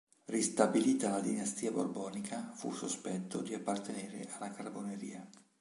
[0.33, 5.29] Ristabilita la dinastia borbonica, fu sospetto di appartenere alla Carboneria.